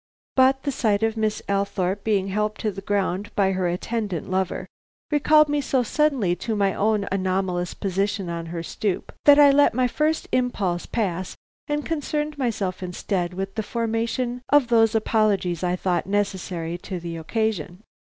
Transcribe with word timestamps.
But 0.35 0.63
the 0.63 0.71
sight 0.71 1.03
of 1.03 1.15
Miss 1.15 1.43
Althorpe 1.47 2.03
being 2.03 2.29
helped 2.29 2.59
to 2.61 2.71
the 2.71 2.81
ground 2.81 3.29
by 3.35 3.51
her 3.51 3.67
attendant 3.67 4.31
lover, 4.31 4.65
recalled 5.11 5.47
me 5.47 5.61
so 5.61 5.83
suddenly 5.83 6.35
to 6.37 6.55
my 6.55 6.73
own 6.73 7.07
anomalous 7.11 7.75
position 7.75 8.27
on 8.27 8.47
her 8.47 8.63
stoop, 8.63 9.11
that 9.25 9.37
I 9.37 9.51
let 9.51 9.75
my 9.75 9.87
first 9.87 10.27
impulse 10.31 10.87
pass 10.87 11.35
and 11.67 11.85
concerned 11.85 12.39
myself 12.39 12.81
instead 12.81 13.35
with 13.35 13.53
the 13.53 13.61
formation 13.61 14.41
of 14.49 14.69
those 14.69 14.95
apologies 14.95 15.63
I 15.63 15.75
thought 15.75 16.07
necessary 16.07 16.79
to 16.79 16.99
the 16.99 17.17
occasion. 17.17 17.83